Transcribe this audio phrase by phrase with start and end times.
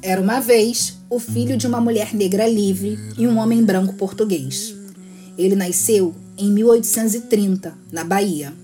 [0.00, 4.76] Era uma vez o filho de uma mulher negra livre e um homem branco português.
[5.36, 8.54] Ele nasceu em 1830, na Bahia.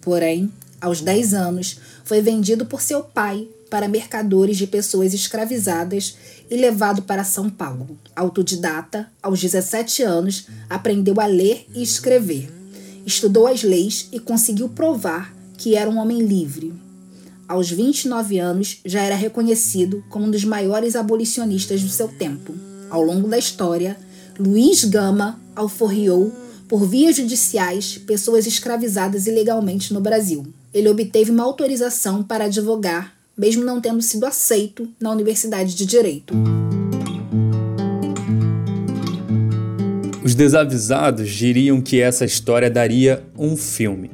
[0.00, 0.48] Porém,
[0.80, 6.16] aos 10 anos, foi vendido por seu pai para mercadores de pessoas escravizadas
[6.48, 7.98] e levado para São Paulo.
[8.14, 12.59] Autodidata, aos 17 anos, aprendeu a ler e escrever.
[13.04, 16.72] Estudou as leis e conseguiu provar que era um homem livre,
[17.50, 22.54] aos 29 anos, já era reconhecido como um dos maiores abolicionistas do seu tempo.
[22.88, 23.98] Ao longo da história,
[24.38, 26.32] Luiz Gama alforriou,
[26.68, 30.46] por vias judiciais, pessoas escravizadas ilegalmente no Brasil.
[30.72, 36.32] Ele obteve uma autorização para advogar, mesmo não tendo sido aceito na Universidade de Direito.
[40.40, 44.10] Desavisados diriam que essa história daria um filme.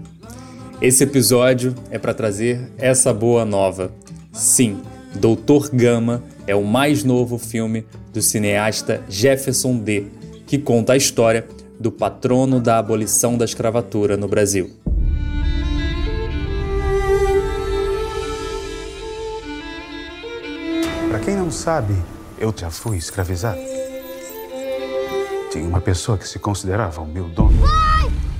[0.82, 3.92] Esse episódio é para trazer essa boa nova.
[4.32, 4.82] Sim,
[5.14, 10.06] Doutor Gama é o mais novo filme do cineasta Jefferson D.,
[10.48, 11.46] que conta a história
[11.78, 14.72] do patrono da abolição da escravatura no Brasil.
[21.08, 21.94] Para quem não sabe,
[22.36, 23.75] eu já fui escravizado.
[25.56, 27.58] Tinha uma pessoa que se considerava o meu dono.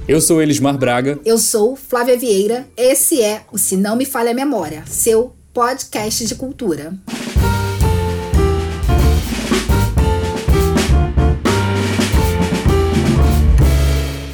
[0.06, 1.18] Eu sou Elismar Braga.
[1.24, 2.68] Eu sou Flávia Vieira.
[2.76, 6.94] Esse é o Se Não Me Falha a Memória, seu podcast de cultura.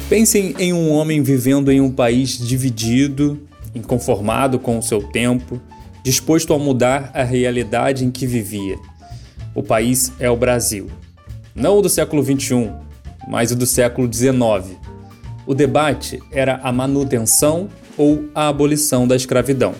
[0.09, 3.39] Pensem em um homem vivendo em um país dividido,
[3.73, 5.57] inconformado com o seu tempo,
[6.03, 8.75] disposto a mudar a realidade em que vivia.
[9.55, 10.89] O país é o Brasil.
[11.55, 12.71] Não o do século XXI,
[13.27, 14.83] mas o do século XIX
[15.45, 19.75] o debate era a manutenção ou a abolição da escravidão.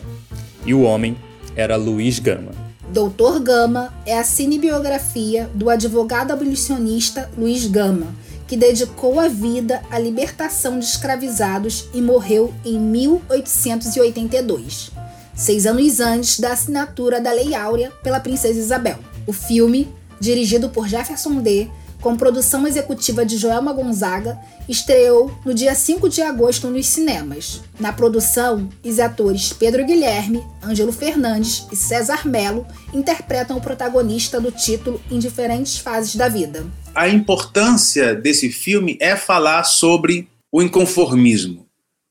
[0.65, 1.15] E o homem
[1.55, 2.51] era Luiz Gama.
[2.91, 8.07] Doutor Gama é a cinebiografia do advogado abolicionista Luiz Gama,
[8.45, 14.91] que dedicou a vida à libertação de escravizados e morreu em 1882,
[15.33, 18.99] seis anos antes da assinatura da Lei Áurea pela Princesa Isabel.
[19.25, 19.87] O filme,
[20.23, 21.69] dirigido por Jefferson D.,
[21.99, 27.61] com produção executiva de Joelma Gonzaga, estreou no dia 5 de agosto nos cinemas.
[27.79, 34.51] Na produção, os atores Pedro Guilherme, Ângelo Fernandes e César Melo interpretam o protagonista do
[34.51, 36.65] título em diferentes fases da vida.
[36.93, 41.65] A importância desse filme é falar sobre o inconformismo,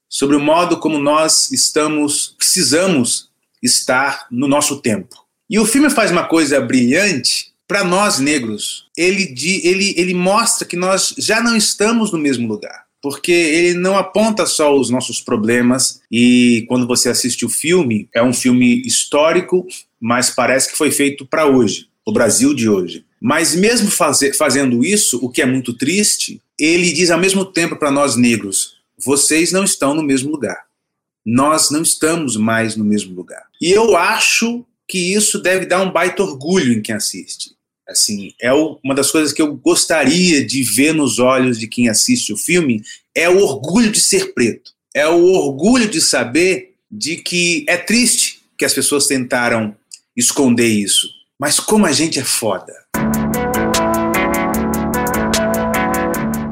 [0.09, 3.29] sobre o modo como nós estamos, precisamos
[3.63, 5.23] estar no nosso tempo.
[5.51, 9.35] E o filme faz uma coisa brilhante para nós negros, ele,
[9.65, 12.85] ele, ele mostra que nós já não estamos no mesmo lugar.
[13.01, 18.23] Porque ele não aponta só os nossos problemas, e quando você assiste o filme, é
[18.23, 19.67] um filme histórico,
[19.99, 23.07] mas parece que foi feito para hoje, o Brasil de hoje.
[23.19, 27.91] Mas mesmo fazendo isso, o que é muito triste, ele diz ao mesmo tempo para
[27.91, 30.67] nós negros: vocês não estão no mesmo lugar.
[31.25, 33.45] Nós não estamos mais no mesmo lugar.
[33.59, 37.57] E eu acho que isso deve dar um baita orgulho em quem assiste.
[37.89, 41.89] Assim, é o, uma das coisas que eu gostaria de ver nos olhos de quem
[41.89, 42.81] assiste o filme
[43.15, 44.71] é o orgulho de ser preto.
[44.95, 49.75] É o orgulho de saber de que é triste que as pessoas tentaram
[50.17, 51.09] esconder isso.
[51.41, 52.73] Mas como a gente é foda.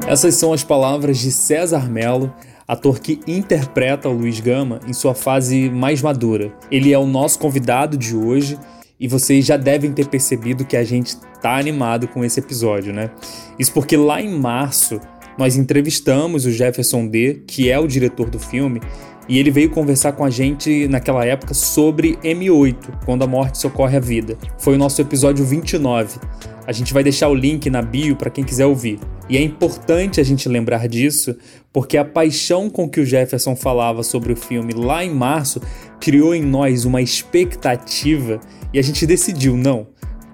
[0.09, 2.35] Essas são as palavras de César Melo,
[2.67, 6.53] ator que interpreta o Luiz Gama em sua fase mais madura.
[6.73, 8.59] Ele é o nosso convidado de hoje
[9.01, 13.11] e vocês já devem ter percebido que a gente tá animado com esse episódio, né?
[13.59, 15.01] Isso porque lá em março
[15.39, 18.81] nós entrevistamos o Jefferson D, que é o diretor do filme,
[19.27, 23.97] e ele veio conversar com a gente naquela época sobre M8, quando a morte socorre
[23.97, 24.37] a vida.
[24.59, 26.19] Foi o nosso episódio 29.
[26.67, 28.99] A gente vai deixar o link na bio para quem quiser ouvir.
[29.29, 31.37] E é importante a gente lembrar disso,
[31.73, 35.61] porque a paixão com que o Jefferson falava sobre o filme lá em março
[36.01, 38.41] criou em nós uma expectativa
[38.73, 39.87] e a gente decidiu, não,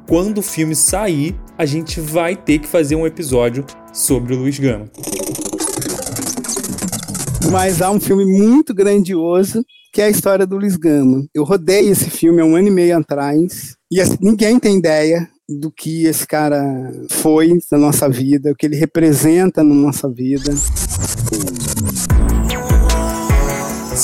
[0.09, 4.59] quando o filme sair, a gente vai ter que fazer um episódio sobre o Luiz
[4.59, 4.87] Gama.
[7.51, 11.27] Mas há um filme muito grandioso que é a história do Luiz Gama.
[11.35, 15.29] Eu rodei esse filme há um ano e meio atrás e assim, ninguém tem ideia
[15.49, 16.63] do que esse cara
[17.09, 20.53] foi na nossa vida, o que ele representa na nossa vida.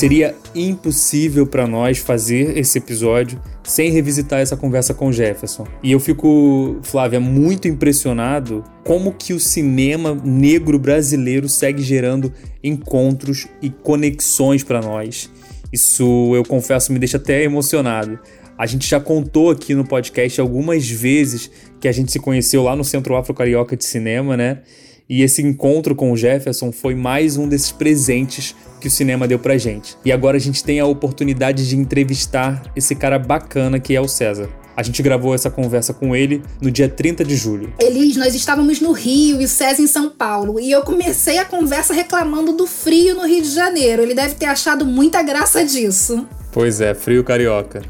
[0.03, 5.65] Seria impossível para nós fazer esse episódio sem revisitar essa conversa com Jefferson.
[5.81, 12.33] E eu fico, Flávia, muito impressionado como que o cinema negro brasileiro segue gerando
[12.65, 15.31] encontros e conexões para nós.
[15.73, 18.19] Isso, eu confesso, me deixa até emocionado.
[18.59, 21.49] A gente já contou aqui no podcast algumas vezes
[21.81, 24.63] que a gente se conheceu lá no Centro Afro Carioca de Cinema, né?
[25.09, 29.39] E esse encontro com o Jefferson foi mais um desses presentes que o cinema deu
[29.39, 29.97] pra gente.
[30.05, 34.09] E agora a gente tem a oportunidade de entrevistar esse cara bacana que é o
[34.09, 34.49] César.
[34.75, 37.75] A gente gravou essa conversa com ele no dia 30 de julho.
[37.79, 40.59] Elis, nós estávamos no Rio e o César em São Paulo.
[40.59, 44.03] E eu comecei a conversa reclamando do frio no Rio de Janeiro.
[44.03, 46.27] Ele deve ter achado muita graça disso.
[46.51, 47.83] Pois é, frio carioca.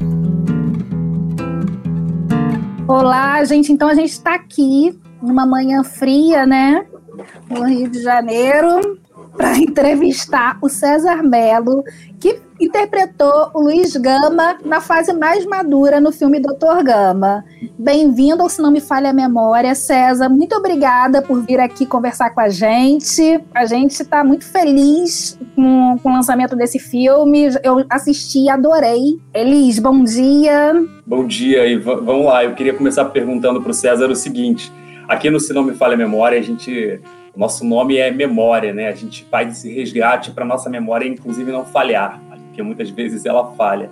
[2.85, 3.71] Olá, gente.
[3.71, 6.85] Então a gente está aqui numa manhã fria, né?
[7.49, 8.99] No Rio de Janeiro
[9.35, 11.83] para entrevistar o César Melo,
[12.19, 17.43] que interpretou o Luiz Gama na fase mais madura no filme Doutor Gama.
[17.77, 20.29] Bem-vindo ao Se Não Me Falha a Memória, César.
[20.29, 23.41] Muito obrigada por vir aqui conversar com a gente.
[23.53, 27.49] A gente está muito feliz com, com, o lançamento desse filme.
[27.63, 29.19] Eu assisti e adorei.
[29.33, 30.73] Elis, bom dia.
[31.05, 32.43] Bom dia, e vamos lá.
[32.43, 34.71] Eu queria começar perguntando para o César o seguinte.
[35.07, 37.01] Aqui no Se Não Me Falha a Memória, a gente
[37.35, 38.89] o nosso nome é memória, né?
[38.89, 43.53] A gente faz esse resgate para nossa memória, inclusive, não falhar, porque muitas vezes ela
[43.55, 43.89] falha.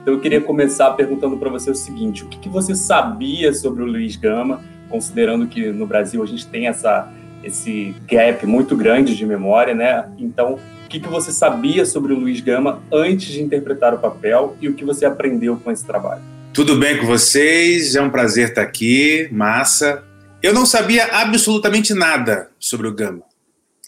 [0.00, 3.82] Então, eu queria começar perguntando para você o seguinte: o que, que, você sabia sobre
[3.82, 7.12] o Luiz Gama, considerando que no Brasil a gente tem essa,
[7.42, 10.08] esse gap muito grande de memória, né?
[10.16, 14.56] Então, o que, que você sabia sobre o Luiz Gama antes de interpretar o papel
[14.60, 16.22] e o que você aprendeu com esse trabalho?
[16.52, 17.96] Tudo bem com vocês?
[17.96, 20.04] É um prazer estar aqui, massa.
[20.44, 23.22] Eu não sabia absolutamente nada sobre o Gama.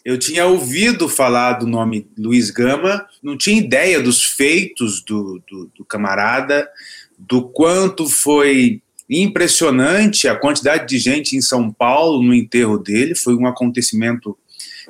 [0.03, 5.71] Eu tinha ouvido falar do nome Luiz Gama, não tinha ideia dos feitos do, do,
[5.77, 6.67] do camarada,
[7.15, 13.13] do quanto foi impressionante a quantidade de gente em São Paulo no enterro dele.
[13.13, 14.35] Foi um acontecimento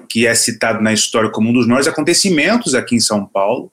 [0.07, 3.69] que é citado na história como um dos maiores acontecimentos aqui em São Paulo,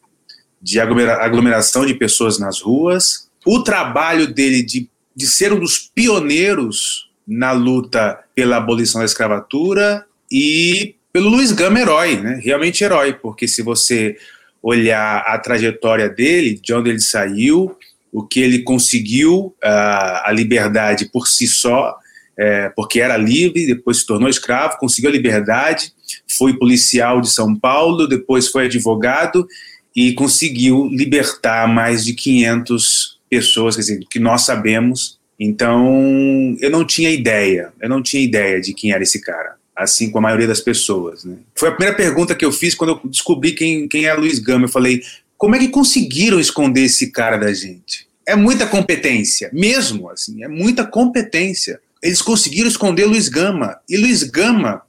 [0.61, 3.31] de aglomeração de pessoas nas ruas.
[3.47, 10.05] O trabalho dele de, de ser um dos pioneiros na luta pela abolição da escravatura
[10.31, 12.41] e pelo Luiz Gama herói, né?
[12.43, 14.17] realmente herói, porque se você
[14.62, 17.76] olhar a trajetória dele, de onde ele saiu,
[18.12, 21.97] o que ele conseguiu, a, a liberdade por si só,
[22.37, 25.93] é, porque era livre, depois se tornou escravo, conseguiu a liberdade,
[26.37, 29.47] foi policial de São Paulo, depois foi advogado
[29.94, 36.84] e conseguiu libertar mais de 500 pessoas, quer dizer, que nós sabemos então, eu não
[36.84, 40.46] tinha ideia, eu não tinha ideia de quem era esse cara, assim como a maioria
[40.46, 41.25] das pessoas.
[41.25, 41.36] Né?
[41.54, 44.66] Foi a primeira pergunta que eu fiz quando eu descobri quem, quem é Luiz Gama.
[44.66, 45.02] Eu falei,
[45.36, 48.06] como é que conseguiram esconder esse cara da gente?
[48.26, 51.80] É muita competência, mesmo assim, é muita competência.
[52.02, 54.82] Eles conseguiram esconder Luiz Gama, e Luiz Gama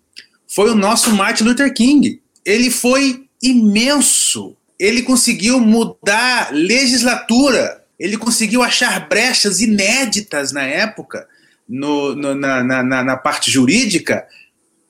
[0.48, 2.22] foi o nosso Martin Luther King.
[2.46, 4.56] Ele foi imenso.
[4.80, 11.28] Ele conseguiu mudar legislatura ele conseguiu achar brechas inéditas na época,
[11.68, 14.26] no, no, na, na, na, parte jurídica,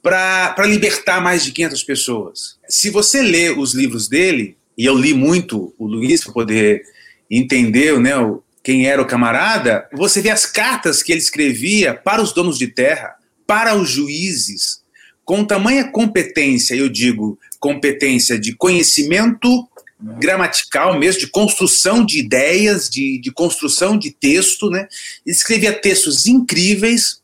[0.02, 2.58] para libertar mais de 500 pessoas.
[2.68, 6.84] Se você lê os livros dele, e eu li muito o Luiz para poder
[7.32, 8.14] entender né,
[8.64, 12.68] quem era o camarada, você vê as cartas que ele escrevia para os donos de
[12.68, 13.16] terra,
[13.48, 14.84] para os juízes,
[15.24, 19.68] com tamanha competência, eu digo competência de conhecimento
[20.00, 24.88] gramatical mesmo, de construção de ideias, de, de construção de texto, né?
[25.26, 27.22] Ele escrevia textos incríveis,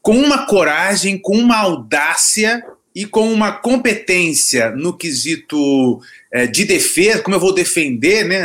[0.00, 2.62] com uma coragem, com uma audácia
[2.94, 6.00] e com uma competência no quesito
[6.32, 8.44] é, de defesa, como eu vou defender né,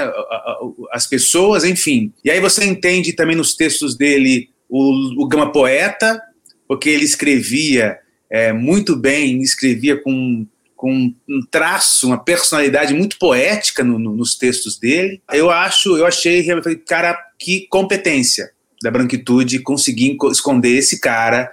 [0.92, 2.12] as pessoas, enfim.
[2.24, 6.20] E aí você entende também nos textos dele o, o Gama Poeta,
[6.68, 8.00] porque ele escrevia
[8.30, 10.48] é, muito bem, escrevia com
[10.80, 15.22] com um traço, uma personalidade muito poética no, no, nos textos dele.
[15.30, 16.42] Eu acho, eu achei,
[16.88, 21.52] cara, que competência da branquitude conseguir esconder esse cara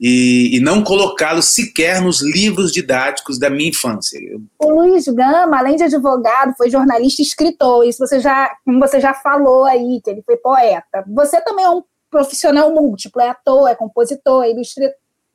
[0.00, 4.18] e, e não colocá-lo sequer nos livros didáticos da minha infância.
[4.58, 7.86] O Luiz Gama, além de advogado, foi jornalista e escritor.
[7.86, 8.50] Isso você já,
[8.80, 11.04] você já falou aí, que ele foi poeta.
[11.14, 14.50] Você também é um profissional múltiplo, é ator, é compositor, é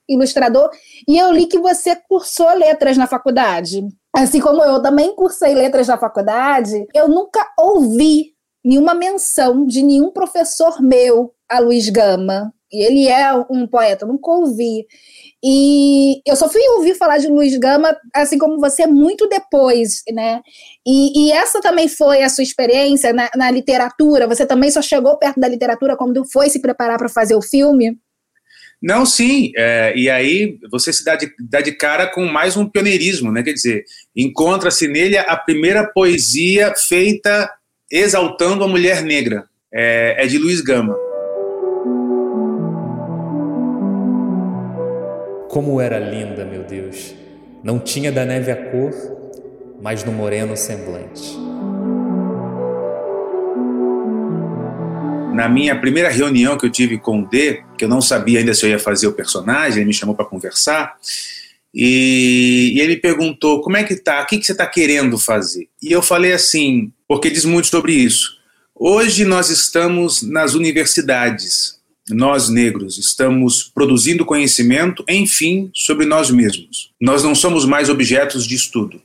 [0.10, 0.70] ilustrador
[1.08, 3.88] e eu li que você cursou letras na faculdade.
[4.16, 8.34] Assim como eu também cursei letras na faculdade, eu nunca ouvi
[8.66, 12.54] nenhuma menção de nenhum professor meu a Luiz Gama.
[12.72, 14.86] E ele é um poeta, nunca ouvi.
[15.44, 20.42] E eu só fui ouvir falar de Luiz Gama, assim como você, muito depois, né?
[20.86, 24.28] E, e essa também foi a sua experiência na, na, literatura?
[24.28, 27.98] Você também só chegou perto da literatura quando foi se preparar para fazer o filme?
[28.82, 29.52] Não, sim.
[29.58, 33.44] É, e aí você se dá de, dá de cara com mais um pioneirismo, né?
[33.44, 33.84] Quer dizer,
[34.16, 37.52] encontra-se nele a primeira poesia feita
[37.92, 39.46] exaltando a mulher negra.
[39.72, 40.96] É, é de Luiz Gama.
[45.50, 47.16] Como era linda, meu Deus!
[47.64, 48.94] Não tinha da neve a cor,
[49.82, 51.49] mas no moreno semblante.
[55.40, 58.54] Na minha primeira reunião que eu tive com o D, que eu não sabia ainda
[58.54, 60.98] se eu ia fazer o personagem, ele me chamou para conversar,
[61.74, 65.70] e, e, ele perguntou como é que tá, o que, que você está querendo fazer?
[65.82, 68.38] E eu falei assim, porque diz muito sobre isso.
[68.76, 71.80] Hoje nós estamos nas universidades,
[72.10, 76.92] nós negros estamos produzindo conhecimento, enfim, sobre nós mesmos.
[77.00, 79.02] Nós não somos mais objetos de estudo.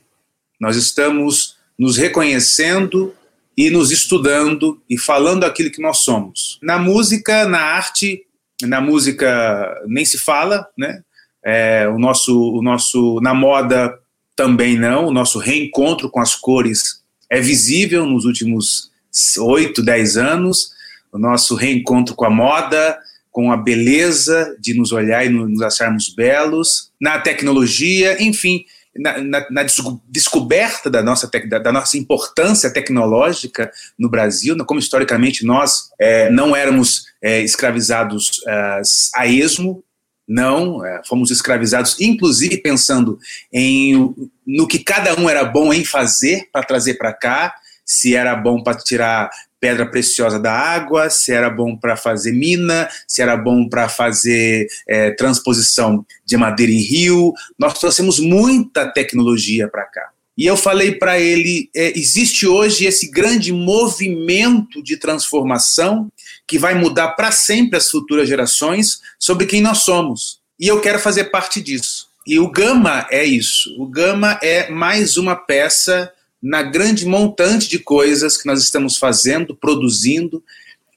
[0.59, 3.13] Nós estamos nos reconhecendo
[3.57, 6.59] e nos estudando e falando aquilo que nós somos.
[6.61, 8.23] Na música, na arte,
[8.61, 11.01] na música nem se fala, né?
[11.43, 13.97] É, o nosso, o nosso, na moda
[14.35, 15.07] também não.
[15.07, 18.91] O nosso reencontro com as cores é visível nos últimos
[19.39, 20.75] oito, dez anos
[21.15, 22.99] o nosso reencontro com a moda,
[23.31, 28.65] com a beleza de nos olhar e nos acharmos belos, na tecnologia, enfim,
[28.97, 29.65] na, na, na
[30.07, 36.55] descoberta da nossa, da, da, nossa importância tecnológica no Brasil, como historicamente nós é, não
[36.55, 38.81] éramos é, escravizados é,
[39.15, 39.83] a esmo,
[40.27, 43.19] não, é, fomos escravizados, inclusive pensando
[43.53, 47.53] em no que cada um era bom em fazer para trazer para cá,
[47.85, 49.29] se era bom para tirar
[49.65, 54.67] pedra preciosa da água, se era bom para fazer mina, se era bom para fazer
[54.87, 57.33] é, transposição de madeira em rio.
[57.57, 60.09] Nós trouxemos muita tecnologia para cá.
[60.37, 66.11] E eu falei para ele: é, existe hoje esse grande movimento de transformação
[66.45, 70.41] que vai mudar para sempre as futuras gerações sobre quem nós somos.
[70.59, 72.05] E eu quero fazer parte disso.
[72.27, 73.75] E o Gama é isso.
[73.81, 76.11] O Gama é mais uma peça
[76.41, 80.43] na grande montante de coisas que nós estamos fazendo, produzindo,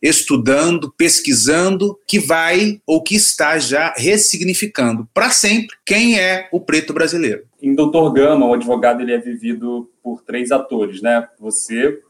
[0.00, 6.92] estudando, pesquisando, que vai ou que está já ressignificando para sempre quem é o preto
[6.92, 7.44] brasileiro.
[7.60, 11.28] Em Doutor Gama, o advogado ele é vivido por três atores, né?
[11.40, 12.00] Você,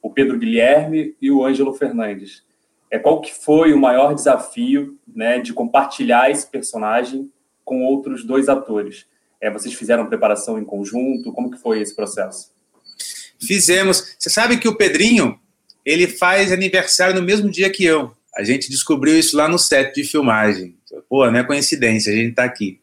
[0.00, 2.42] o Pedro Guilherme e o Ângelo Fernandes.
[2.90, 7.28] É qual que foi o maior desafio, né, de compartilhar esse personagem
[7.64, 9.06] com outros dois atores?
[9.40, 11.32] É, vocês fizeram preparação em conjunto?
[11.32, 12.53] Como que foi esse processo?
[13.40, 14.14] Fizemos.
[14.18, 15.38] Você sabe que o Pedrinho,
[15.84, 18.12] ele faz aniversário no mesmo dia que eu.
[18.36, 20.74] A gente descobriu isso lá no set de filmagem.
[21.08, 22.80] Pô, não é coincidência, a gente está aqui.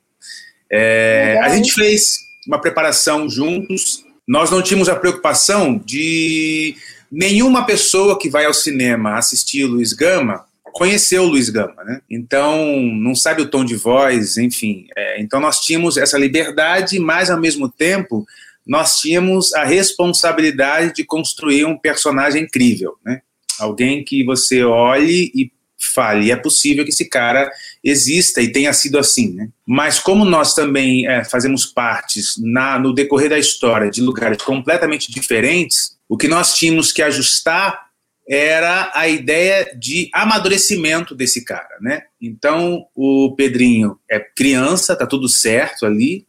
[0.70, 4.05] É, a gente fez uma preparação juntos.
[4.27, 6.75] Nós não tínhamos a preocupação de
[7.12, 12.01] nenhuma pessoa que vai ao cinema assistir Luiz Gama conhecer o Luiz Gama, né?
[12.10, 14.88] Então, não sabe o tom de voz, enfim.
[14.96, 18.25] É, então, nós tínhamos essa liberdade, mas ao mesmo tempo
[18.65, 23.21] nós tínhamos a responsabilidade de construir um personagem incrível, né?
[23.59, 27.51] Alguém que você olhe e fale, é possível que esse cara
[27.83, 29.49] exista e tenha sido assim, né?
[29.65, 35.11] Mas como nós também é, fazemos partes na, no decorrer da história de lugares completamente
[35.11, 37.90] diferentes, o que nós tínhamos que ajustar
[38.33, 42.03] era a ideia de amadurecimento desse cara, né?
[42.21, 46.25] Então, o Pedrinho é criança, tá tudo certo ali.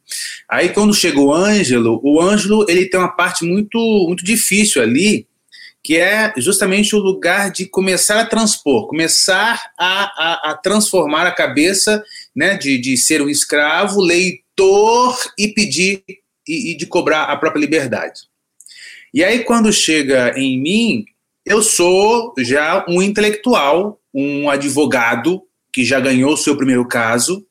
[0.51, 3.79] Aí, quando chega o Ângelo, o Ângelo, ele tem uma parte muito,
[4.09, 5.29] muito difícil ali,
[5.81, 11.33] que é justamente o lugar de começar a transpor, começar a, a, a transformar a
[11.33, 12.03] cabeça,
[12.35, 16.03] né, de, de ser um escravo, leitor e pedir,
[16.49, 18.23] e, e de cobrar a própria liberdade.
[19.15, 21.05] E aí, quando chega em mim,
[21.45, 27.45] eu sou já um intelectual, um advogado que já ganhou o seu primeiro caso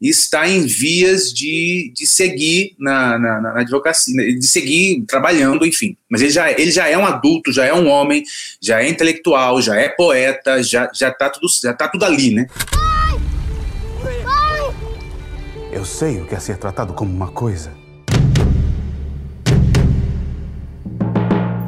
[0.00, 5.96] e está em vias de, de seguir na, na, na advocacia, de seguir trabalhando, enfim.
[6.10, 8.22] Mas ele já, ele já é um adulto, já é um homem,
[8.60, 12.46] já é intelectual, já é poeta, já, já, tá, tudo, já tá tudo ali, né?
[12.70, 13.20] Pai!
[14.22, 14.74] Pai!
[15.72, 17.85] Eu sei o que é ser tratado como uma coisa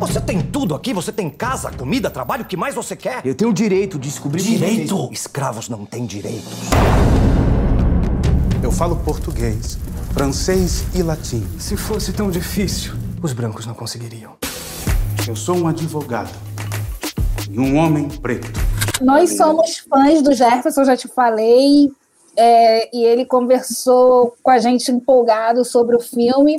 [0.09, 3.21] Você tem tudo aqui, você tem casa, comida, trabalho, o que mais você quer?
[3.27, 5.11] Eu tenho o direito de descobrir Direito?
[5.12, 6.50] Escravos não têm direitos.
[8.62, 9.77] Eu falo português,
[10.15, 11.47] francês e latim.
[11.59, 14.33] Se fosse tão difícil, os brancos não conseguiriam.
[15.29, 16.33] Eu sou um advogado
[17.50, 18.49] e um homem preto.
[19.03, 21.93] Nós somos fãs do Jefferson, já te falei.
[22.35, 26.57] É, e ele conversou com a gente empolgado sobre o filme.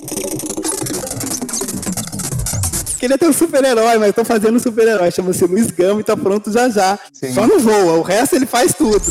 [2.99, 5.09] Queria ter um super-herói, mas eu tô fazendo um super-herói.
[5.11, 6.99] Chama-se Luiz Gama e tá pronto já já.
[7.13, 7.33] Sim.
[7.33, 9.01] Só não voa, o resto ele faz tudo.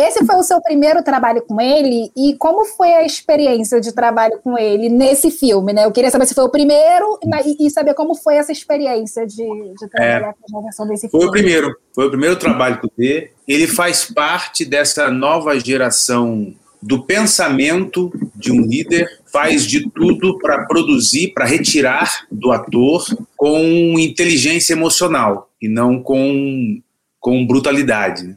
[0.00, 4.40] Esse foi o seu primeiro trabalho com ele e como foi a experiência de trabalho
[4.42, 5.84] com ele nesse filme, né?
[5.84, 9.44] Eu queria saber se foi o primeiro e, e saber como foi essa experiência de,
[9.78, 10.34] de trabalhar É.
[10.40, 11.26] com a versão desse Foi filme.
[11.28, 13.30] o primeiro, foi o primeiro trabalho que eu dei.
[13.46, 20.64] Ele faz parte dessa nova geração do pensamento de um líder, faz de tudo para
[20.66, 23.04] produzir, para retirar do ator
[23.36, 26.82] com inteligência emocional e não com,
[27.20, 28.36] com brutalidade.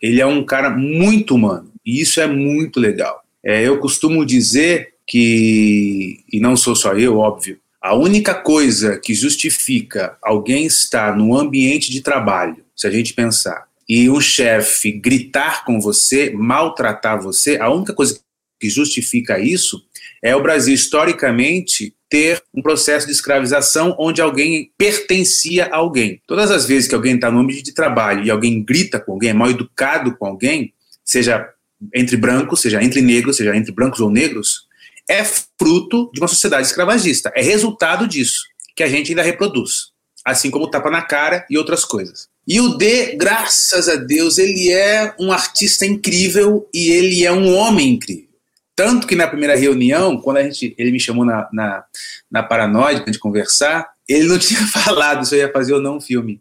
[0.00, 3.22] Ele é um cara muito humano e isso é muito legal.
[3.44, 9.12] É, eu costumo dizer que, e não sou só eu, óbvio, a única coisa que
[9.12, 15.64] justifica alguém estar no ambiente de trabalho, se a gente pensar, e um chefe gritar
[15.64, 18.20] com você, maltratar você, a única coisa
[18.60, 19.82] que justifica isso
[20.22, 26.20] é o Brasil, historicamente, ter um processo de escravização onde alguém pertencia a alguém.
[26.26, 29.30] Todas as vezes que alguém está no ambiente de trabalho e alguém grita com alguém,
[29.30, 30.72] é mal educado com alguém,
[31.04, 31.48] seja
[31.92, 34.68] entre brancos, seja entre negros, seja entre brancos ou negros,
[35.08, 37.32] é fruto de uma sociedade escravagista.
[37.34, 38.42] É resultado disso
[38.76, 39.90] que a gente ainda reproduz.
[40.24, 42.28] Assim como tapa na cara e outras coisas.
[42.46, 47.54] E o D, graças a Deus, ele é um artista incrível e ele é um
[47.54, 48.28] homem incrível.
[48.74, 51.84] Tanto que na primeira reunião, quando a gente, ele me chamou na, na,
[52.30, 55.98] na Paranoide para gente conversar, ele não tinha falado se eu ia fazer ou não
[55.98, 56.40] um filme.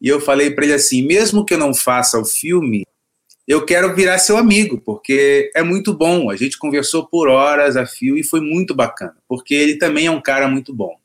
[0.00, 2.84] E eu falei para ele assim: mesmo que eu não faça o filme,
[3.46, 6.30] eu quero virar seu amigo, porque é muito bom.
[6.30, 10.10] A gente conversou por horas a fio e foi muito bacana, porque ele também é
[10.10, 10.96] um cara muito bom.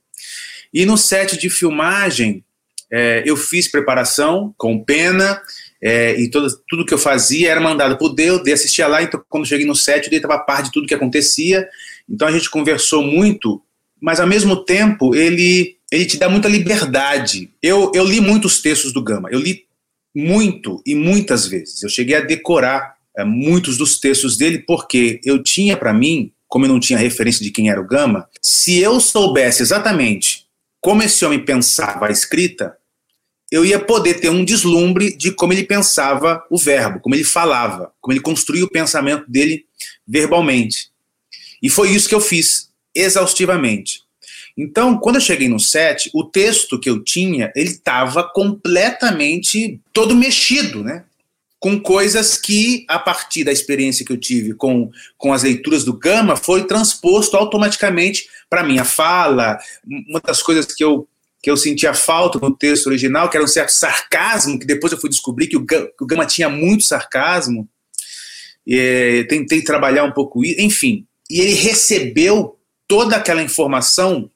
[0.73, 2.43] E no set de filmagem,
[2.91, 5.41] é, eu fiz preparação com pena,
[5.81, 9.21] é, e todo, tudo que eu fazia era mandado pro Deu, Deu assistia lá, então
[9.29, 11.67] quando cheguei no set, o Deu estava a par de tudo que acontecia,
[12.09, 13.61] então a gente conversou muito,
[14.01, 17.51] mas ao mesmo tempo ele, ele te dá muita liberdade.
[17.61, 19.65] Eu, eu li muitos textos do Gama, eu li
[20.15, 25.43] muito e muitas vezes, eu cheguei a decorar é, muitos dos textos dele, porque eu
[25.43, 28.99] tinha para mim, como eu não tinha referência de quem era o Gama, se eu
[28.99, 30.47] soubesse exatamente
[30.79, 32.76] como esse homem pensava a escrita,
[33.51, 37.93] eu ia poder ter um deslumbre de como ele pensava o verbo, como ele falava,
[38.01, 39.65] como ele construía o pensamento dele
[40.05, 40.89] verbalmente.
[41.61, 44.01] E foi isso que eu fiz, exaustivamente.
[44.57, 50.15] Então, quando eu cheguei no set, o texto que eu tinha, ele estava completamente todo
[50.15, 51.05] mexido, né?
[51.59, 55.93] Com coisas que, a partir da experiência que eu tive com, com as leituras do
[55.93, 59.59] Gama, foi transposto automaticamente para minha fala.
[59.85, 61.07] Uma das coisas que eu
[61.47, 64.99] que eu sentia falta no texto original, que era um certo sarcasmo, que depois eu
[64.99, 67.65] fui descobrir que o Gama, que o Gama tinha muito sarcasmo.
[68.67, 71.07] E, tentei trabalhar um pouco isso, enfim.
[71.29, 74.29] E ele recebeu toda aquela informação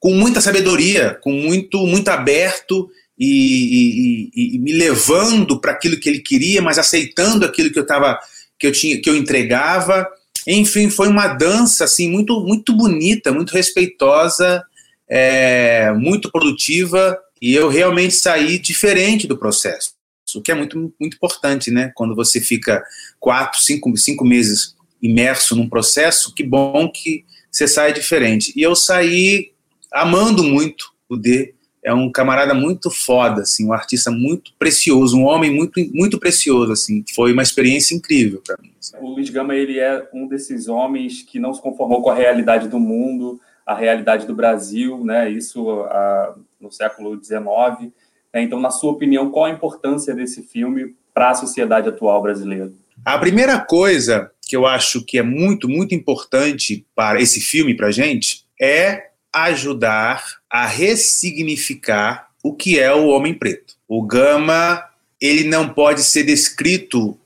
[0.00, 6.08] com muita sabedoria, com muito, muito aberto e, e, e me levando para aquilo que
[6.08, 8.18] ele queria, mas aceitando aquilo que eu tava,
[8.58, 10.08] que eu tinha, que eu entregava.
[10.46, 14.64] Enfim, foi uma dança assim muito, muito bonita, muito respeitosa
[15.08, 19.92] é, muito produtiva e eu realmente saí diferente do processo,
[20.34, 21.92] o que é muito, muito importante, né?
[21.94, 22.82] Quando você fica
[23.20, 28.52] quatro, cinco, cinco meses imerso num processo, que bom que você sai diferente.
[28.56, 29.52] E eu saí
[29.92, 31.54] amando muito o D.
[31.84, 36.72] É um camarada muito foda, assim, um artista muito precioso, um homem muito, muito precioso,
[36.72, 37.04] assim.
[37.14, 38.72] Foi uma experiência incrível para mim.
[39.00, 42.68] O Luiz Gama ele é um desses homens que não se conformou com a realidade
[42.68, 45.30] do mundo a realidade do Brasil, né?
[45.30, 47.92] Isso a, no século XIX.
[48.32, 48.42] Né?
[48.42, 52.72] Então, na sua opinião, qual a importância desse filme para a sociedade atual brasileira?
[53.04, 57.88] A primeira coisa que eu acho que é muito, muito importante para esse filme, para
[57.88, 63.74] a gente, é ajudar a ressignificar o que é o homem preto.
[63.88, 64.84] O Gama,
[65.20, 67.18] ele não pode ser descrito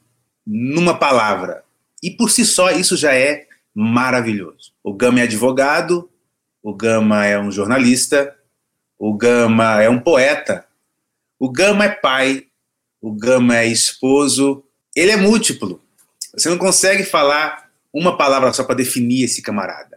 [0.47, 1.65] numa palavra.
[2.03, 4.73] E por si só, isso já é maravilhoso.
[4.83, 6.09] O Gama é advogado,
[6.63, 8.35] o Gama é um jornalista,
[8.99, 10.67] o Gama é um poeta,
[11.39, 12.47] o Gama é pai,
[13.01, 15.81] o Gama é esposo, ele é múltiplo.
[16.35, 19.97] Você não consegue falar uma palavra só para definir esse camarada.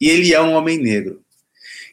[0.00, 1.22] E ele é um homem negro.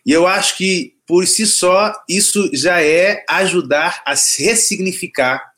[0.06, 5.54] E eu acho que, por si só, isso já é ajudar a ressignificar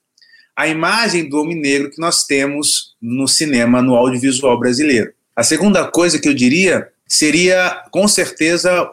[0.56, 5.14] a imagem do homem negro que nós temos no cinema, no audiovisual brasileiro.
[5.36, 8.90] A segunda coisa que eu diria seria, com certeza,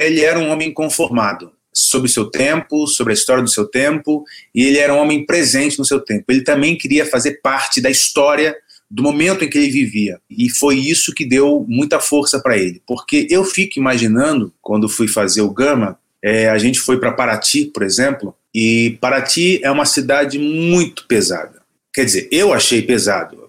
[0.00, 1.52] ele era um homem conformado.
[1.72, 5.24] sobre o seu tempo, sobre a história do seu tempo, e ele era um homem
[5.24, 6.24] presente no seu tempo.
[6.28, 8.56] Ele também queria fazer parte da história
[8.90, 10.18] do momento em que ele vivia.
[10.28, 12.82] E foi isso que deu muita força para ele.
[12.84, 17.66] Porque eu fico imaginando, quando fui fazer o Gama, é, a gente foi para Paraty,
[17.66, 21.62] por exemplo, e Paraty é uma cidade muito pesada.
[21.94, 23.39] Quer dizer, eu achei pesado.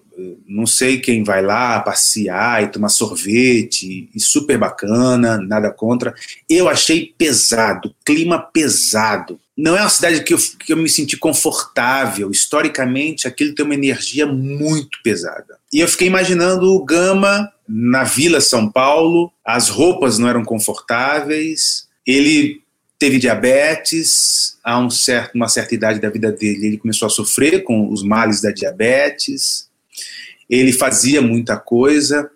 [0.46, 6.14] Não sei quem vai lá passear e tomar sorvete, e super bacana, nada contra.
[6.48, 9.40] Eu achei pesado, clima pesado.
[9.56, 12.30] Não é uma cidade que eu, que eu me senti confortável.
[12.30, 15.58] Historicamente, aquilo tem uma energia muito pesada.
[15.72, 21.88] E eu fiquei imaginando o Gama na Vila São Paulo, as roupas não eram confortáveis,
[22.06, 22.60] ele
[22.98, 27.64] teve diabetes, a um certo, uma certa idade da vida dele, ele começou a sofrer
[27.64, 29.68] com os males da diabetes,
[30.48, 32.30] ele fazia muita coisa.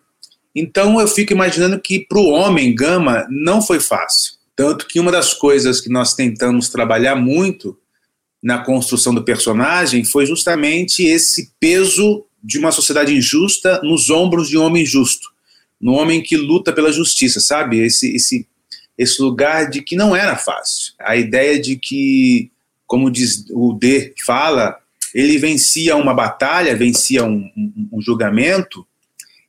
[0.54, 4.34] Então eu fico imaginando que para o homem Gama não foi fácil.
[4.54, 7.78] Tanto que uma das coisas que nós tentamos trabalhar muito
[8.42, 14.56] na construção do personagem foi justamente esse peso de uma sociedade injusta nos ombros de
[14.56, 15.28] um homem justo,
[15.80, 17.80] no homem que luta pela justiça, sabe?
[17.80, 18.46] Esse, esse
[18.96, 20.94] esse lugar de que não era fácil.
[20.98, 22.50] A ideia de que,
[22.86, 24.78] como diz o D fala,
[25.16, 28.86] ele vencia uma batalha, vencia um, um, um julgamento,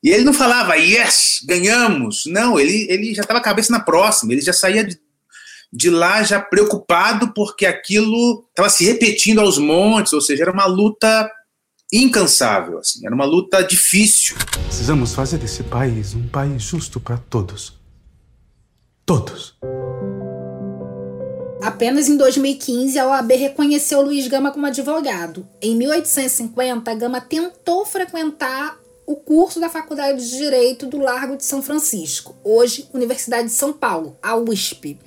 [0.01, 2.25] e ele não falava, yes, ganhamos.
[2.25, 4.97] Não, ele, ele já estava a cabeça na próxima, ele já saía de,
[5.73, 10.65] de lá já preocupado porque aquilo estava se repetindo aos montes, ou seja, era uma
[10.65, 11.30] luta
[11.91, 14.38] incansável, assim, era uma luta difícil.
[14.67, 17.77] Precisamos fazer desse país um país justo para todos.
[19.06, 19.58] Todos.
[21.61, 25.47] Apenas em 2015, a OAB reconheceu Luiz Gama como advogado.
[25.59, 31.61] Em 1850, Gama tentou frequentar o curso da Faculdade de Direito do Largo de São
[31.61, 34.99] Francisco, hoje Universidade de São Paulo, a USP,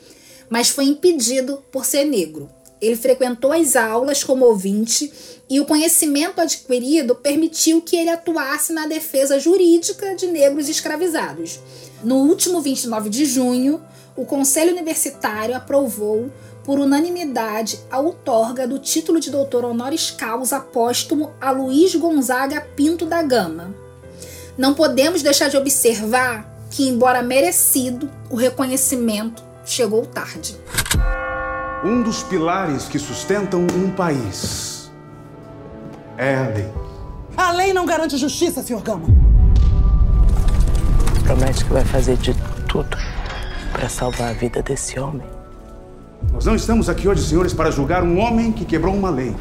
[0.49, 2.49] mas foi impedido por ser negro.
[2.81, 5.13] Ele frequentou as aulas como ouvinte
[5.51, 11.61] e o conhecimento adquirido permitiu que ele atuasse na defesa jurídica de negros escravizados.
[12.03, 13.83] No último 29 de junho,
[14.21, 16.31] o Conselho Universitário aprovou
[16.63, 23.07] por unanimidade a outorga do título de doutor honoris causa póstumo a Luiz Gonzaga Pinto
[23.07, 23.75] da Gama.
[24.59, 30.55] Não podemos deixar de observar que, embora merecido, o reconhecimento chegou tarde.
[31.83, 34.91] Um dos pilares que sustentam um país
[36.19, 36.69] é a lei.
[37.39, 38.83] A lei não garante justiça, Sr.
[38.83, 39.07] Gama.
[41.25, 42.35] Promete que vai fazer de
[42.69, 42.99] tudo
[43.81, 45.27] para salvar a vida desse homem.
[46.31, 49.35] Nós não estamos aqui hoje, senhores, para julgar um homem que quebrou uma lei.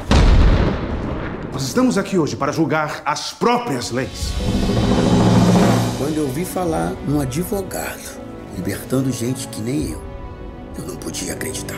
[1.52, 4.32] Nós estamos aqui hoje para julgar as próprias leis.
[5.98, 8.18] Quando eu ouvi falar num advogado
[8.56, 10.02] libertando gente que nem eu,
[10.78, 11.76] eu não podia acreditar.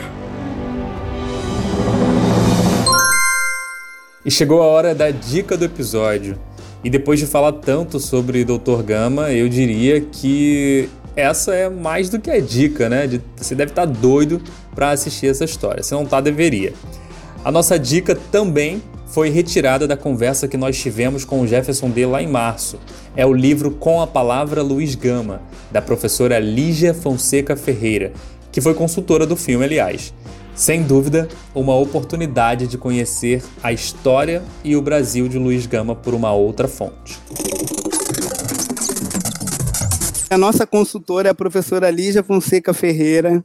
[4.23, 6.39] E chegou a hora da dica do episódio.
[6.81, 8.83] E depois de falar tanto sobre Dr.
[8.85, 13.07] Gama, eu diria que essa é mais do que a dica, né?
[13.07, 14.41] De, você deve estar doido
[14.73, 15.83] para assistir essa história.
[15.83, 16.73] Se não tá, deveria.
[17.43, 22.05] A nossa dica também foi retirada da conversa que nós tivemos com o Jefferson D
[22.05, 22.79] lá em março.
[23.15, 28.11] É o livro Com a Palavra Luiz Gama, da professora Lígia Fonseca Ferreira,
[28.51, 30.13] que foi consultora do filme, aliás.
[30.55, 36.13] Sem dúvida, uma oportunidade de conhecer a história e o Brasil de Luiz Gama por
[36.13, 37.19] uma outra fonte.
[40.29, 43.43] A nossa consultora é a professora Lígia Fonseca Ferreira.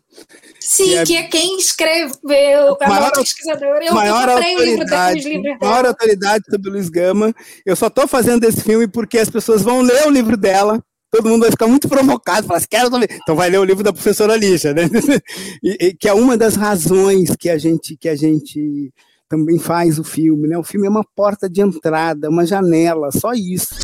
[0.61, 3.85] Sim, que é, que é quem escreveu, a maior pesquisadora.
[3.85, 7.35] Eu maior autoridade, livro maior autoridade sobre Luiz Gama.
[7.65, 11.29] Eu só estou fazendo esse filme porque as pessoas vão ler o livro dela todo
[11.29, 13.09] mundo vai ficar muito provocado, falar quero também.
[13.11, 14.83] Então vai ler o livro da professora Lígia, né?
[15.63, 18.93] E, e, que é uma das razões que a gente que a gente
[19.29, 20.57] também faz o filme, né?
[20.57, 23.75] O filme é uma porta de entrada, uma janela, só isso.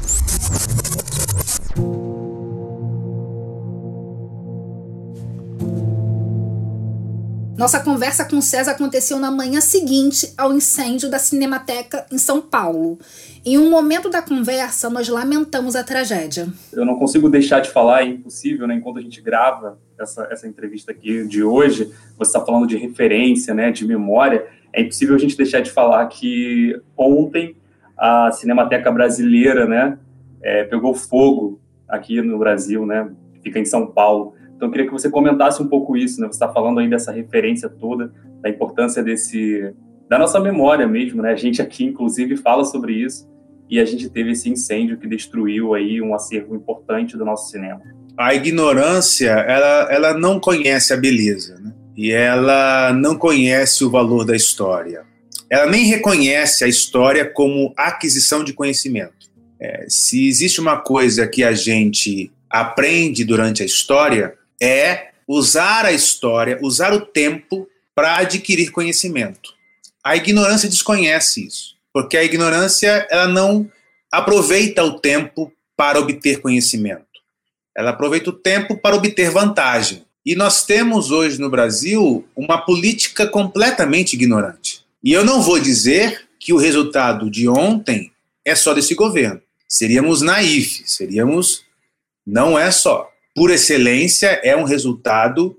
[7.56, 12.98] Nossa conversa com César aconteceu na manhã seguinte ao incêndio da Cinemateca em São Paulo.
[13.46, 16.48] Em um momento da conversa, nós lamentamos a tragédia.
[16.72, 18.74] Eu não consigo deixar de falar, é impossível, né?
[18.74, 23.54] Enquanto a gente grava essa, essa entrevista aqui de hoje, você está falando de referência,
[23.54, 23.70] né?
[23.70, 24.46] De memória.
[24.72, 27.56] É impossível a gente deixar de falar que ontem
[27.96, 29.96] a Cinemateca Brasileira, né?
[30.42, 33.08] É, pegou fogo aqui no Brasil, né?
[33.44, 34.34] Fica em São Paulo.
[34.64, 36.26] Então, eu queria que você comentasse um pouco isso, né?
[36.26, 39.74] Você está falando aí dessa referência toda, da importância desse,
[40.08, 41.32] da nossa memória mesmo, né?
[41.32, 43.28] A gente aqui, inclusive, fala sobre isso
[43.68, 47.82] e a gente teve esse incêndio que destruiu aí um acervo importante do nosso cinema.
[48.16, 51.74] A ignorância, ela, ela não conhece a beleza, né?
[51.94, 55.02] e ela não conhece o valor da história.
[55.50, 59.30] Ela nem reconhece a história como aquisição de conhecimento.
[59.60, 65.92] É, se existe uma coisa que a gente aprende durante a história, é usar a
[65.92, 69.54] história, usar o tempo para adquirir conhecimento.
[70.02, 73.70] A ignorância desconhece isso, porque a ignorância ela não
[74.12, 77.04] aproveita o tempo para obter conhecimento.
[77.76, 80.04] Ela aproveita o tempo para obter vantagem.
[80.24, 84.84] E nós temos hoje no Brasil uma política completamente ignorante.
[85.02, 88.12] E eu não vou dizer que o resultado de ontem
[88.44, 89.40] é só desse governo.
[89.68, 91.64] Seríamos naifes, seríamos.
[92.26, 93.10] Não é só.
[93.34, 95.56] Por excelência, é um resultado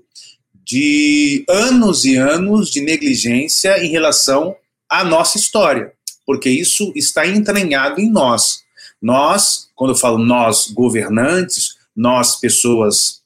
[0.64, 4.56] de anos e anos de negligência em relação
[4.88, 5.92] à nossa história,
[6.26, 8.64] porque isso está entranhado em nós.
[9.00, 13.20] Nós, quando eu falo nós governantes, nós pessoas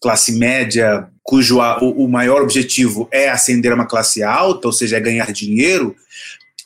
[0.00, 4.72] classe média, cujo a, o, o, maior objetivo é ascender a uma classe alta, ou
[4.72, 5.96] seja, é ganhar dinheiro,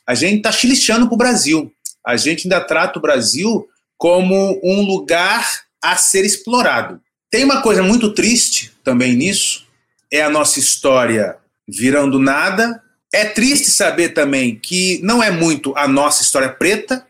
[0.05, 1.71] a gente está chilichando para o Brasil.
[2.05, 3.65] A gente ainda trata o Brasil
[3.97, 5.47] como um lugar
[5.81, 6.99] a ser explorado.
[7.31, 9.67] Tem uma coisa muito triste também nisso,
[10.11, 11.37] é a nossa história
[11.67, 12.81] virando nada.
[13.13, 17.05] É triste saber também que não é muito a nossa história preta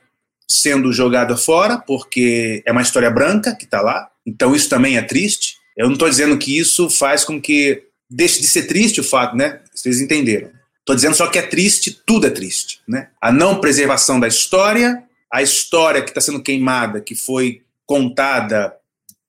[0.47, 4.09] sendo jogada fora, porque é uma história branca que está lá.
[4.25, 5.55] Então isso também é triste.
[5.77, 9.35] Eu não estou dizendo que isso faz com que deixe de ser triste o fato,
[9.37, 9.61] né?
[9.73, 10.49] Vocês entenderam.
[10.79, 13.09] Estou dizendo só que é triste, tudo é triste, né?
[13.21, 18.73] A não preservação da história, a história que está sendo queimada, que foi contada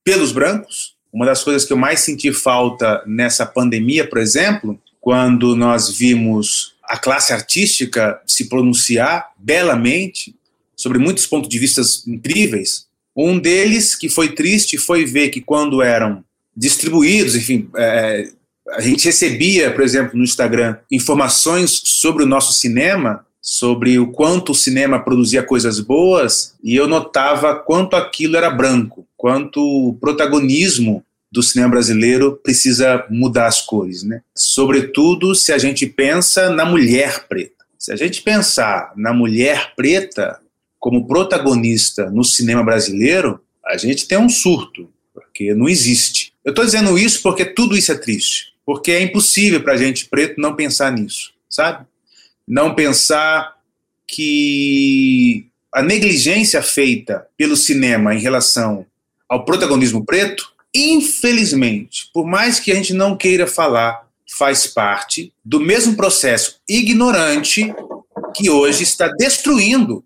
[0.05, 0.95] pelos brancos.
[1.13, 6.75] Uma das coisas que eu mais senti falta nessa pandemia, por exemplo, quando nós vimos
[6.85, 10.35] a classe artística se pronunciar belamente
[10.77, 12.87] sobre muitos pontos de vista incríveis.
[13.15, 16.25] Um deles que foi triste foi ver que quando eram
[16.57, 18.31] distribuídos, enfim, é,
[18.71, 24.53] a gente recebia, por exemplo, no Instagram, informações sobre o nosso cinema, sobre o quanto
[24.53, 31.05] o cinema produzia coisas boas, e eu notava quanto aquilo era branco, quanto o protagonismo
[31.33, 34.23] do cinema brasileiro precisa mudar as cores, né?
[34.35, 37.65] Sobretudo se a gente pensa na mulher preta.
[37.79, 40.41] Se a gente pensar na mulher preta
[40.79, 46.33] como protagonista no cinema brasileiro, a gente tem um surto, porque não existe.
[46.45, 48.51] Eu estou dizendo isso porque tudo isso é triste.
[48.67, 51.87] Porque é impossível para a gente preto não pensar nisso, sabe?
[52.51, 53.55] Não pensar
[54.09, 58.85] que a negligência feita pelo cinema em relação
[59.29, 64.05] ao protagonismo preto, infelizmente, por mais que a gente não queira falar,
[64.37, 67.73] faz parte do mesmo processo ignorante
[68.35, 70.05] que hoje está destruindo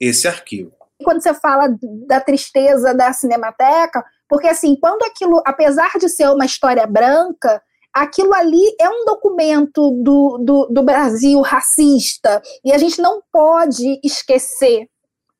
[0.00, 0.72] esse arquivo.
[1.02, 1.68] Quando você fala
[2.08, 7.60] da tristeza da Cinemateca, porque, assim, quando aquilo, apesar de ser uma história branca,
[7.94, 14.00] aquilo ali é um documento do, do, do Brasil racista e a gente não pode
[14.02, 14.88] esquecer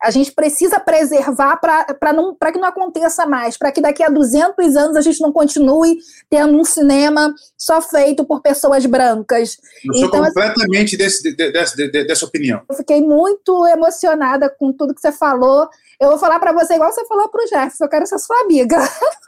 [0.05, 4.97] a gente precisa preservar para que não aconteça mais, para que daqui a 200 anos
[4.97, 5.97] a gente não continue
[6.29, 9.57] tendo um cinema só feito por pessoas brancas.
[9.83, 12.61] Eu sou então, assim, completamente assim, desse, desse, dessa opinião.
[12.69, 15.67] Eu fiquei muito emocionada com tudo que você falou.
[15.99, 18.41] Eu vou falar para você igual você falou para o Jefferson, eu quero ser sua
[18.41, 18.77] amiga.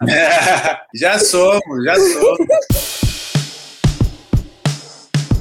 [0.07, 2.97] É, já somos, já somos.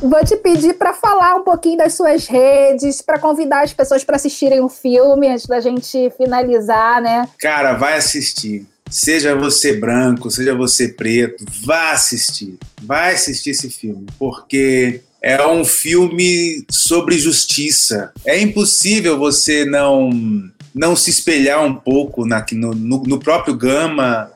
[0.06, 4.18] Vou te pedir para falar um pouquinho das suas redes, para convidar as pessoas para
[4.18, 7.28] assistirem o filme antes da gente finalizar, né?
[7.40, 8.68] Cara, vai assistir.
[8.88, 12.60] Seja você branco, seja você preto, vá assistir.
[12.84, 18.12] Vai assistir esse filme, porque é um filme sobre justiça.
[18.24, 20.12] É impossível você não
[20.74, 24.30] não se espelhar um pouco na, no, no, próprio Gama,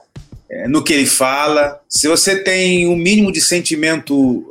[0.50, 1.80] é, no que ele fala.
[1.88, 4.46] Se você tem um mínimo de sentimento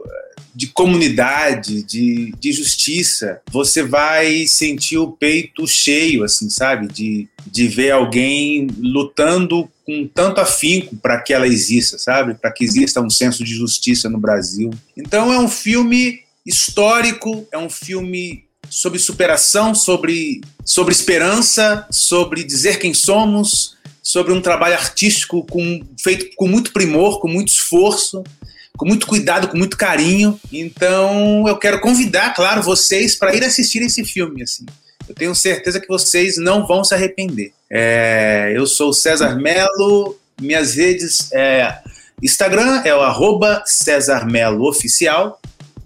[0.59, 6.89] de comunidade, de, de justiça, você vai sentir o peito cheio, assim, sabe?
[6.89, 12.35] De, de ver alguém lutando com tanto afinco para que ela exista, sabe?
[12.35, 14.71] Para que exista um senso de justiça no Brasil.
[14.97, 22.81] Então é um filme histórico, é um filme sobre superação, sobre, sobre esperança, sobre dizer
[22.81, 28.25] quem somos, sobre um trabalho artístico com, feito com muito primor, com muito esforço
[28.79, 30.41] com muito cuidado, com muito carinho.
[30.51, 34.43] Então eu quero convidar, claro, vocês para ir assistir esse filme.
[34.43, 34.65] Assim.
[35.07, 37.53] Eu tenho certeza que vocês não vão se arrepender.
[37.69, 41.81] É, eu sou César Melo, minhas redes é,
[42.23, 45.41] Instagram é o arroba César Melo Oficial,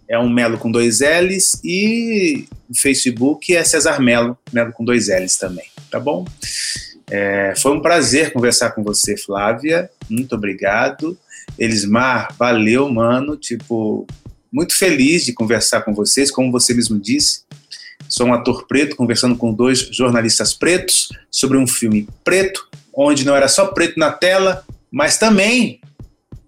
[0.09, 5.37] é um Melo com dois L's, e Facebook é César Melo, Melo com dois L's
[5.37, 6.27] também, tá bom?
[7.15, 9.91] É, foi um prazer conversar com você, Flávia.
[10.09, 11.15] Muito obrigado.
[11.59, 13.37] Elismar, valeu, mano.
[13.37, 14.07] Tipo,
[14.51, 17.43] muito feliz de conversar com vocês, como você mesmo disse.
[18.09, 23.37] Sou um ator preto conversando com dois jornalistas pretos sobre um filme preto, onde não
[23.37, 25.83] era só preto na tela, mas também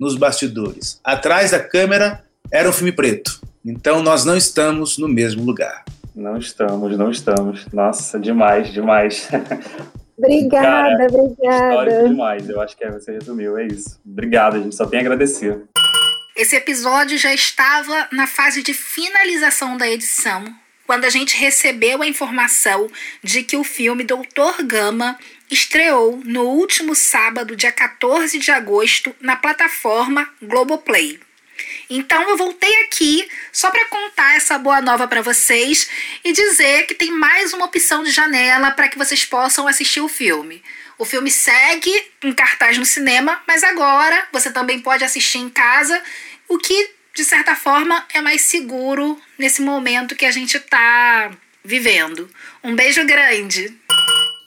[0.00, 0.98] nos bastidores.
[1.04, 3.38] Atrás da câmera era um filme preto.
[3.62, 5.84] Então nós não estamos no mesmo lugar.
[6.14, 7.66] Não estamos, não estamos.
[7.70, 9.28] Nossa, demais, demais.
[10.16, 11.68] Obrigada, Cara, obrigada.
[11.68, 14.00] Histórico demais, eu acho que é, você resumiu, é isso.
[14.04, 15.62] Obrigado, a gente só tem a agradecer.
[16.36, 20.44] Esse episódio já estava na fase de finalização da edição,
[20.86, 22.88] quando a gente recebeu a informação
[23.22, 25.18] de que o filme Doutor Gama
[25.50, 31.20] estreou no último sábado, dia 14 de agosto, na plataforma Globoplay.
[31.88, 35.88] Então eu voltei aqui só para contar essa boa nova para vocês
[36.24, 40.08] e dizer que tem mais uma opção de janela para que vocês possam assistir o
[40.08, 40.62] filme.
[40.98, 41.92] O filme segue
[42.22, 46.00] em cartaz no cinema, mas agora você também pode assistir em casa,
[46.48, 51.30] o que de certa forma é mais seguro nesse momento que a gente está
[51.64, 52.28] vivendo.
[52.62, 53.72] Um beijo grande.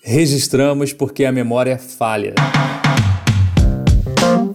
[0.04, 2.34] Registramos porque a memória falha.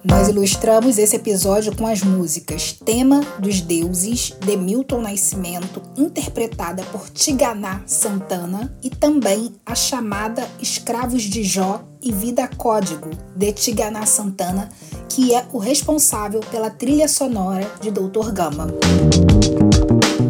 [0.04, 7.08] Nós ilustramos esse episódio com as músicas Tema dos Deuses, de Milton Nascimento, interpretada por
[7.08, 14.68] Tiganá Santana, e também a chamada Escravos de Jó e Vida Código, de Tiganá Santana,
[15.08, 18.66] que é o responsável pela trilha sonora de Doutor Gama.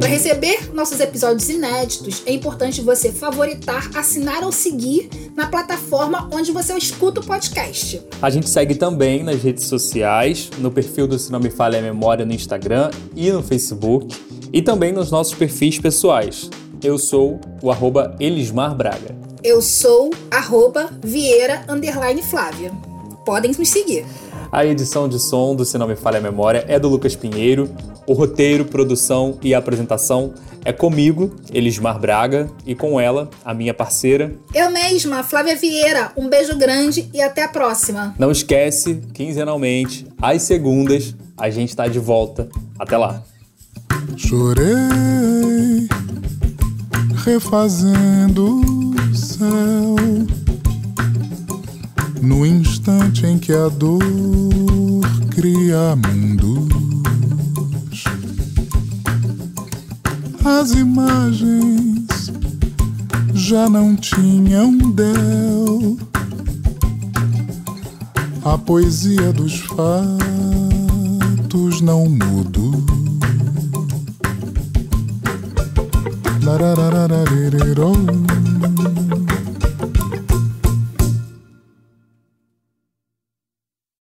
[0.03, 6.51] Para receber nossos episódios inéditos, é importante você favoritar, assinar ou seguir na plataforma onde
[6.51, 8.03] você escuta o podcast.
[8.21, 11.83] A gente segue também nas redes sociais, no perfil do Se Não Me Falha a
[11.83, 14.13] Memória no Instagram e no Facebook,
[14.53, 16.51] e também nos nossos perfis pessoais.
[16.83, 19.17] Eu sou o arroba Elismar Braga.
[19.45, 21.65] Eu sou arroba Vieira
[22.29, 22.73] Flávia.
[23.25, 24.05] Podem nos seguir.
[24.53, 27.75] A edição de som do Se Não Me Falha a Memória é do Lucas Pinheiro.
[28.07, 34.31] O roteiro, produção e apresentação é comigo, Elismar Braga, e com ela, a minha parceira.
[34.55, 36.13] Eu mesma, Flávia Vieira.
[36.19, 38.15] Um beijo grande e até a próxima.
[38.19, 42.47] Não esquece, quinzenalmente, às segundas, a gente está de volta.
[42.79, 43.23] Até lá.
[44.19, 45.89] Chorei,
[47.25, 49.97] refazendo o céu
[52.23, 54.01] no instante em que a dor
[55.31, 56.73] cria mundos,
[60.45, 62.31] as imagens
[63.35, 65.99] já não tinham del.
[68.45, 70.21] A poesia dos fatos
[71.81, 72.73] não mudou.